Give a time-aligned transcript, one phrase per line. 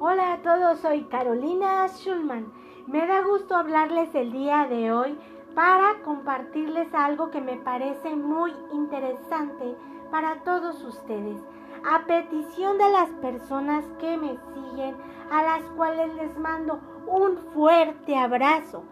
[0.00, 2.52] Hola a todos, soy Carolina Schulman.
[2.86, 5.18] Me da gusto hablarles el día de hoy
[5.56, 9.76] para compartirles algo que me parece muy interesante
[10.12, 11.40] para todos ustedes.
[11.84, 14.96] A petición de las personas que me siguen,
[15.32, 18.84] a las cuales les mando un fuerte abrazo,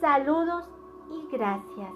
[0.00, 0.70] saludos
[1.10, 1.92] y gracias.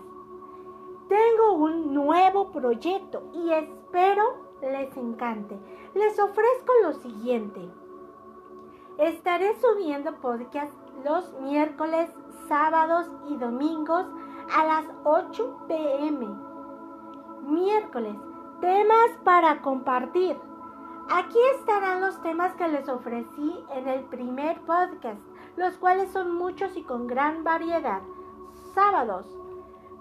[1.08, 4.24] Tengo un nuevo proyecto y espero
[4.60, 5.56] les encante.
[5.94, 7.85] Les ofrezco lo siguiente.
[8.98, 10.72] Estaré subiendo podcast
[11.04, 12.10] los miércoles,
[12.48, 14.06] sábados y domingos
[14.50, 16.26] a las 8 pm.
[17.42, 18.16] Miércoles,
[18.62, 20.38] temas para compartir.
[21.10, 25.20] Aquí estarán los temas que les ofrecí en el primer podcast,
[25.58, 28.00] los cuales son muchos y con gran variedad.
[28.74, 29.26] Sábados,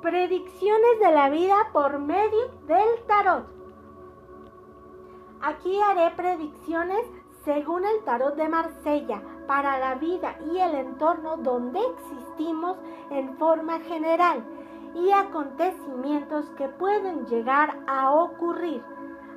[0.02, 3.46] predicciones de la vida por medio del tarot.
[5.42, 7.06] Aquí haré predicciones
[7.46, 12.76] según el tarot de Marsella para la vida y el entorno donde existimos
[13.12, 14.44] en forma general
[14.96, 18.82] y acontecimientos que pueden llegar a ocurrir.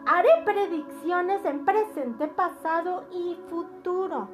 [0.07, 4.29] Haré predicciones en presente, pasado y futuro.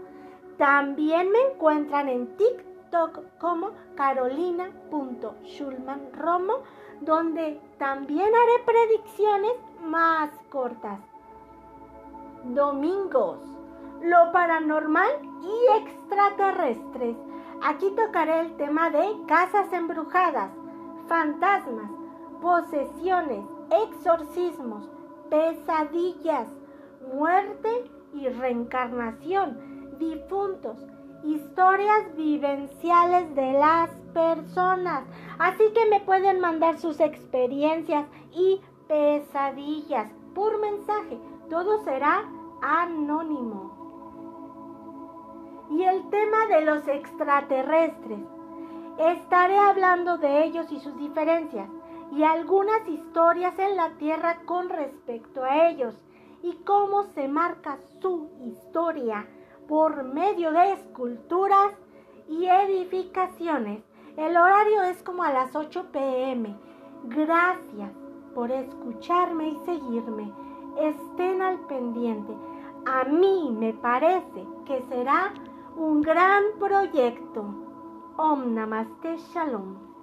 [0.57, 6.59] También me encuentran en TikTok como carolina.schulmanromo,
[7.01, 11.01] donde también haré predicciones más cortas.
[12.45, 13.41] Domingos,
[14.05, 15.11] lo paranormal
[15.43, 17.17] y extraterrestres.
[17.63, 20.51] Aquí tocaré el tema de casas embrujadas,
[21.09, 21.91] fantasmas,
[22.43, 24.91] posesiones, exorcismos,
[25.31, 26.49] pesadillas,
[27.15, 30.77] muerte y reencarnación, difuntos,
[31.23, 35.05] historias vivenciales de las personas.
[35.39, 41.19] Así que me pueden mandar sus experiencias y pesadillas por mensaje.
[41.49, 42.25] Todo será
[42.61, 43.84] anónimo.
[45.71, 48.21] Y el tema de los extraterrestres.
[48.99, 51.69] Estaré hablando de ellos y sus diferencias
[52.13, 55.95] y algunas historias en la Tierra con respecto a ellos
[56.43, 59.27] y cómo se marca su historia
[59.67, 61.73] por medio de esculturas
[62.29, 63.83] y edificaciones.
[64.17, 66.55] El horario es como a las 8 pm.
[67.05, 67.91] Gracias
[68.35, 70.31] por escucharme y seguirme.
[70.79, 72.33] Estén al pendiente.
[72.87, 75.33] A mí me parece que será
[75.77, 77.43] un gran proyecto.
[78.17, 79.94] Om Namaste Shalom.